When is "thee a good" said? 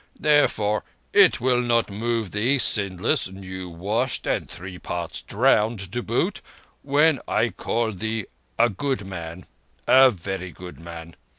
7.91-9.05